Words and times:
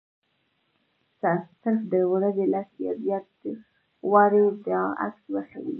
صرف 1.21 1.81
د 1.91 1.93
ورځې 2.13 2.45
لس 2.53 2.69
یا 2.85 2.91
زیات 3.03 3.25
وارې 4.11 4.43
دا 4.67 4.81
عکس 5.05 5.23
وښيي. 5.33 5.69